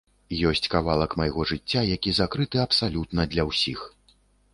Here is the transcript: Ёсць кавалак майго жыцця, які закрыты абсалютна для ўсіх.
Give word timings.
Ёсць 0.51 0.69
кавалак 0.75 1.11
майго 1.21 1.45
жыцця, 1.51 1.83
які 1.95 2.13
закрыты 2.21 2.57
абсалютна 2.65 3.27
для 3.35 3.43
ўсіх. 3.51 3.85